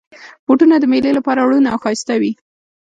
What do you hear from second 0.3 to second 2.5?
بوټونه د مېلې لپاره روڼ او ښایسته وي.